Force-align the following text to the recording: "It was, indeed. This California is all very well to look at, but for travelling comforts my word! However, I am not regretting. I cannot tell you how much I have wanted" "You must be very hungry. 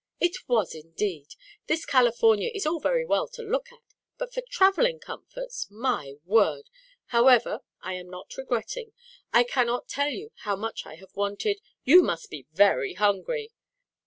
"It 0.19 0.49
was, 0.49 0.73
indeed. 0.73 1.35
This 1.67 1.85
California 1.85 2.49
is 2.51 2.65
all 2.65 2.79
very 2.79 3.05
well 3.05 3.27
to 3.27 3.43
look 3.43 3.71
at, 3.71 3.83
but 4.17 4.33
for 4.33 4.41
travelling 4.49 4.97
comforts 4.97 5.67
my 5.69 6.15
word! 6.25 6.71
However, 7.09 7.59
I 7.81 7.93
am 7.93 8.09
not 8.09 8.35
regretting. 8.35 8.93
I 9.31 9.43
cannot 9.43 9.87
tell 9.87 10.09
you 10.09 10.31
how 10.37 10.55
much 10.55 10.87
I 10.87 10.95
have 10.95 11.13
wanted" 11.15 11.61
"You 11.93 12.01
must 12.01 12.31
be 12.31 12.47
very 12.51 12.95
hungry. 12.95 13.51